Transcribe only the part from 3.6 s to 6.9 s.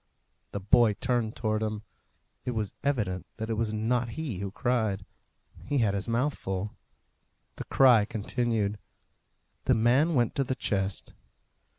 not he who cried. He had his mouth full.